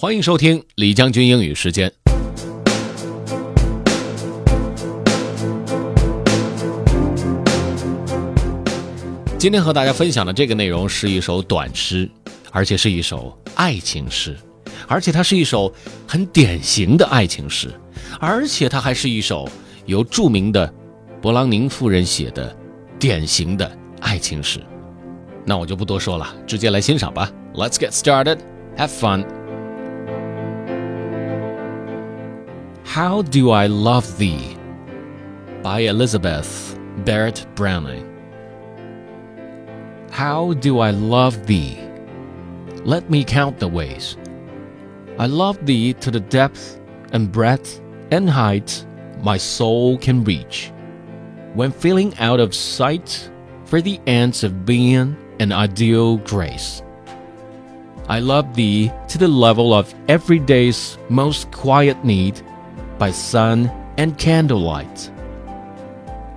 [0.00, 1.92] 欢迎收听李将军英语时间。
[9.36, 12.10] 今天和大家分享的这个内容是一首短诗，
[12.50, 14.34] 而且是一首爱情诗，
[14.88, 15.70] 而且它是一首
[16.08, 17.68] 很典型的爱情诗，
[18.18, 19.46] 而且它还是一首
[19.84, 20.72] 由著名的
[21.20, 22.56] 勃朗宁夫人写的
[22.98, 23.70] 典型的
[24.00, 24.60] 爱情诗。
[25.44, 27.30] 那我就不多说了，直接来欣赏吧。
[27.52, 28.38] Let's get started.
[28.78, 29.39] Have fun.
[32.90, 34.56] How Do I Love Thee
[35.62, 38.04] by Elizabeth Barrett Browning.
[40.10, 41.78] How do I love thee?
[42.82, 44.16] Let me count the ways.
[45.20, 46.80] I love thee to the depth
[47.12, 48.84] and breadth and height
[49.22, 50.72] my soul can reach.
[51.54, 53.30] When feeling out of sight
[53.66, 56.82] for the ends of being an ideal grace.
[58.08, 62.42] I love thee to the level of every day's most quiet need
[63.00, 65.10] by sun and candlelight.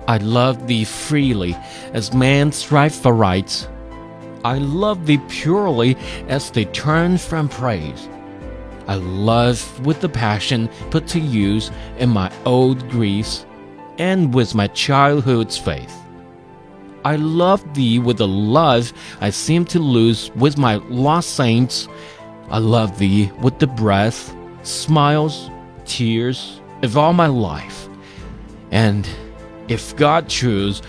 [0.08, 1.56] I love thee freely
[1.92, 3.68] as man strive for right.
[4.44, 5.96] I love thee purely
[6.28, 8.08] as they turn from praise.
[8.88, 13.46] I love with the passion put to use in my old griefs
[13.98, 15.94] and with my childhood's faith.
[17.04, 18.90] I love thee with a love
[19.20, 21.88] I seem to lose with my lost saints.
[22.48, 25.50] I love thee with the breath, smiles,
[25.84, 27.88] tears of all my life.
[28.70, 29.04] And
[29.68, 30.80] if God choose,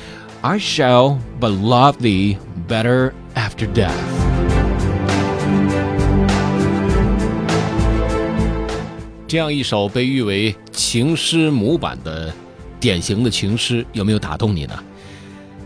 [0.41, 3.91] I shall but love thee better after death.
[9.27, 12.31] 这样一首被誉为情诗模板的
[12.79, 14.73] 典型的情诗，有没有打动你呢？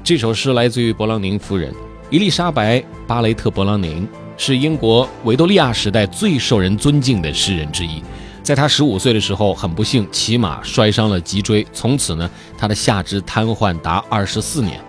[0.03, 1.71] 这首诗来自于勃朗宁夫人
[2.09, 4.07] 伊丽莎白·巴雷特·勃朗宁，
[4.37, 8.01] 是英国维多利亚时代最受人尊敬的诗人之一。
[8.41, 14.81] 在他十五岁的时候，很不幸骑马摔伤了脊椎，从此呢，他的下肢瘫痪达二十四年。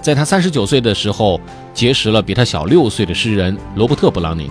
[0.00, 1.40] 在他三十九岁的时候，
[1.72, 4.50] 结识了比他小六岁的诗人罗伯特·布朗宁，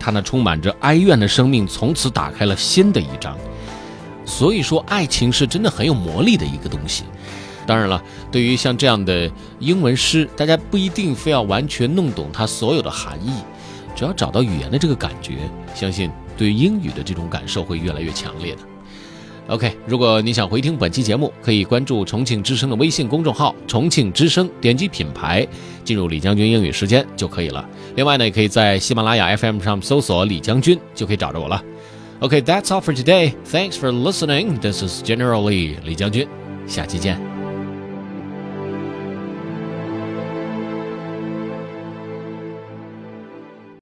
[0.00, 3.36] 他那充满着哀怨的生命从此打开了新的一章。
[4.24, 7.04] 所以说，爱情是真的很有魔力的一个东西。
[7.66, 8.02] 当然了，
[8.32, 13.32] 对于像这样的英文诗，大家不一定非要完全弄懂它所有的含义，
[13.94, 15.38] 只要找到语言的这个感觉，
[15.74, 16.10] 相信。
[16.36, 18.60] 对英语的这种感受会越来越强烈的。
[19.48, 25.46] OK，如果你想回听本期节目，可以关注重庆之声的微信公众号“重庆之声”，点击品牌
[25.84, 27.62] 进入李将军英语时间就可以了。
[27.94, 31.62] 另外呢，也可以在喜马拉雅 FM 上搜索李将军，就可以找着我了。
[32.20, 33.34] OK，that's all for today.
[33.52, 34.58] Thanks for listening.
[34.60, 36.26] This is General Lee 李将军，
[36.66, 37.33] 下期见。